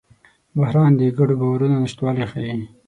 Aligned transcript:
بحران 0.57 0.91
د 0.99 1.01
ګډو 1.17 1.35
باورونو 1.41 1.75
نشتوالی 1.83 2.25
ښيي. 2.31 2.53